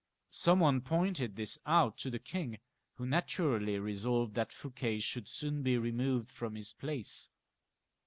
[0.31, 2.57] Some one pointed this out to the king,
[2.95, 7.29] who naturally resolved that Fouquet should soon be removed from his place.